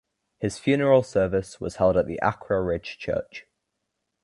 [0.39, 3.45] His funeral service was held at the Accra Ridge Church.